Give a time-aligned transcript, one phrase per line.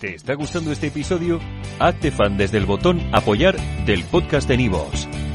[0.00, 1.40] ¿Te está gustando este episodio?
[1.78, 3.56] Hazte fan desde el botón apoyar
[3.86, 5.08] del podcast de Nivos.